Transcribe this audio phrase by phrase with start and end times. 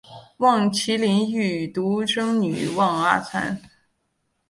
[0.37, 3.61] 望麒麟育有独生女望阿参。